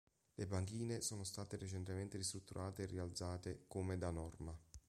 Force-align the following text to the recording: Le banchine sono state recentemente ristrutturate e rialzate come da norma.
Le 0.37 0.47
banchine 0.47 0.99
sono 1.03 1.23
state 1.23 1.57
recentemente 1.57 2.17
ristrutturate 2.17 2.81
e 2.81 2.85
rialzate 2.87 3.65
come 3.67 3.99
da 3.99 4.09
norma. 4.09 4.57